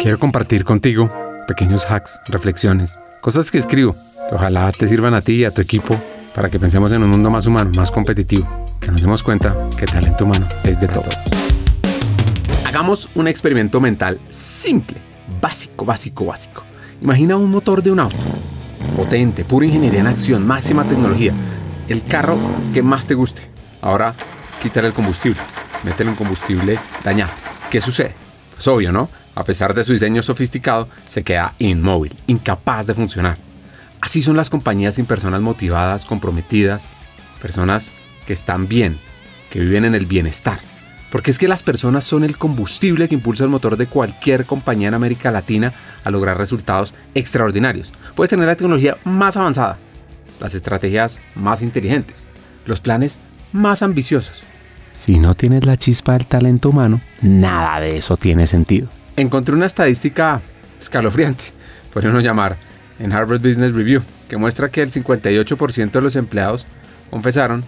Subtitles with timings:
[0.00, 1.10] Quiero compartir contigo
[1.48, 3.96] pequeños hacks, reflexiones, cosas que escribo
[4.28, 6.00] que ojalá te sirvan a ti y a tu equipo
[6.36, 8.46] para que pensemos en un mundo más humano, más competitivo,
[8.80, 11.08] que nos demos cuenta que talento humano es de todo.
[12.64, 14.98] Hagamos un experimento mental simple,
[15.40, 16.62] básico, básico, básico.
[17.00, 18.16] Imagina un motor de un auto,
[18.94, 21.32] potente, pura ingeniería en acción, máxima tecnología,
[21.88, 22.38] el carro
[22.72, 23.42] que más te guste.
[23.82, 24.12] Ahora,
[24.62, 25.40] quítale el combustible,
[25.82, 27.32] métele un combustible dañado.
[27.68, 28.27] ¿Qué sucede?
[28.58, 29.08] Pues obvio, ¿no?
[29.36, 33.38] A pesar de su diseño sofisticado, se queda inmóvil, incapaz de funcionar.
[34.00, 36.90] Así son las compañías sin personas motivadas, comprometidas,
[37.40, 37.94] personas
[38.26, 38.98] que están bien,
[39.48, 40.58] que viven en el bienestar.
[41.12, 44.88] Porque es que las personas son el combustible que impulsa el motor de cualquier compañía
[44.88, 47.92] en América Latina a lograr resultados extraordinarios.
[48.16, 49.78] Puedes tener la tecnología más avanzada,
[50.40, 52.26] las estrategias más inteligentes,
[52.66, 53.20] los planes
[53.52, 54.42] más ambiciosos.
[54.98, 58.88] Si no tienes la chispa del talento humano, nada de eso tiene sentido.
[59.14, 60.40] Encontré una estadística
[60.80, 61.44] escalofriante,
[61.92, 62.56] podríamos llamar,
[62.98, 66.66] en Harvard Business Review, que muestra que el 58% de los empleados
[67.10, 67.62] confesaron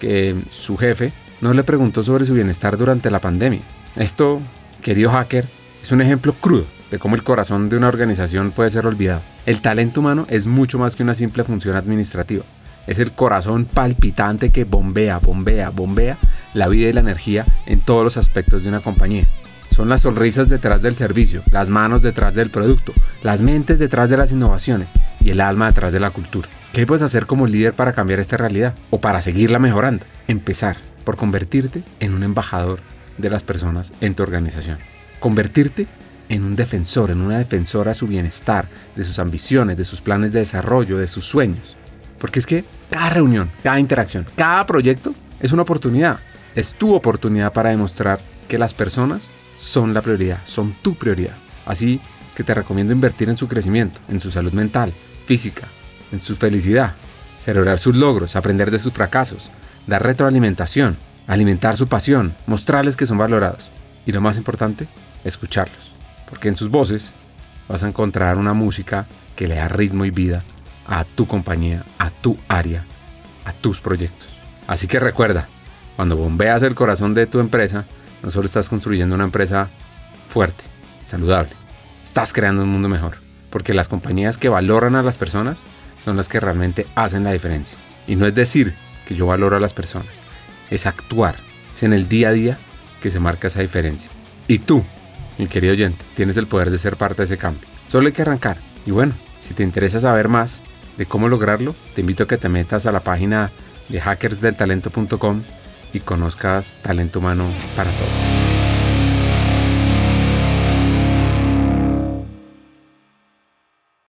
[0.00, 3.62] que su jefe no le preguntó sobre su bienestar durante la pandemia.
[3.94, 4.40] Esto,
[4.82, 5.46] querido hacker,
[5.80, 9.22] es un ejemplo crudo de cómo el corazón de una organización puede ser olvidado.
[9.46, 12.44] El talento humano es mucho más que una simple función administrativa.
[12.88, 16.18] Es el corazón palpitante que bombea, bombea, bombea
[16.56, 19.26] la vida y la energía en todos los aspectos de una compañía.
[19.70, 24.16] Son las sonrisas detrás del servicio, las manos detrás del producto, las mentes detrás de
[24.16, 24.90] las innovaciones
[25.20, 26.48] y el alma detrás de la cultura.
[26.72, 30.06] ¿Qué puedes hacer como líder para cambiar esta realidad o para seguirla mejorando?
[30.28, 32.80] Empezar por convertirte en un embajador
[33.18, 34.78] de las personas en tu organización.
[35.20, 35.86] Convertirte
[36.30, 40.32] en un defensor, en una defensora de su bienestar, de sus ambiciones, de sus planes
[40.32, 41.76] de desarrollo, de sus sueños.
[42.18, 46.18] Porque es que cada reunión, cada interacción, cada proyecto es una oportunidad.
[46.56, 48.18] Es tu oportunidad para demostrar
[48.48, 51.36] que las personas son la prioridad, son tu prioridad.
[51.66, 52.00] Así
[52.34, 54.92] que te recomiendo invertir en su crecimiento, en su salud mental,
[55.26, 55.68] física,
[56.12, 56.94] en su felicidad,
[57.38, 59.50] celebrar sus logros, aprender de sus fracasos,
[59.86, 60.96] dar retroalimentación,
[61.26, 63.70] alimentar su pasión, mostrarles que son valorados.
[64.06, 64.88] Y lo más importante,
[65.24, 65.92] escucharlos.
[66.26, 67.12] Porque en sus voces
[67.68, 70.42] vas a encontrar una música que le da ritmo y vida
[70.86, 72.86] a tu compañía, a tu área,
[73.44, 74.28] a tus proyectos.
[74.66, 75.48] Así que recuerda,
[75.96, 77.86] cuando bombeas el corazón de tu empresa,
[78.22, 79.68] no solo estás construyendo una empresa
[80.28, 80.62] fuerte,
[81.02, 81.50] saludable,
[82.04, 83.16] estás creando un mundo mejor.
[83.50, 85.62] Porque las compañías que valoran a las personas
[86.04, 87.78] son las que realmente hacen la diferencia.
[88.06, 88.74] Y no es decir
[89.06, 90.20] que yo valoro a las personas,
[90.70, 91.36] es actuar,
[91.74, 92.58] es en el día a día
[93.00, 94.10] que se marca esa diferencia.
[94.48, 94.84] Y tú,
[95.38, 97.66] mi querido oyente, tienes el poder de ser parte de ese cambio.
[97.86, 98.58] Solo hay que arrancar.
[98.84, 100.60] Y bueno, si te interesa saber más
[100.98, 103.50] de cómo lograrlo, te invito a que te metas a la página
[103.88, 105.42] de hackersdeltalento.com
[105.92, 108.35] y conozcas talento humano para todos.